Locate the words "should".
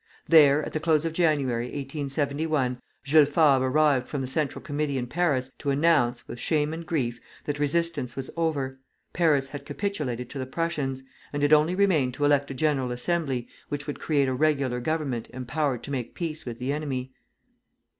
13.85-13.99